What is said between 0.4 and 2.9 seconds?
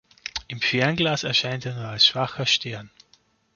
Im Fernglas erscheint er nur als schwacher Stern.